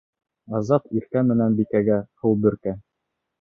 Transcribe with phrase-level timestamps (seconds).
[0.59, 2.75] Азат Иркә менән Бикәгә һыу бөркә.